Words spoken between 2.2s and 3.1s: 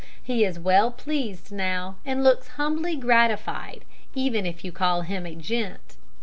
looks humbly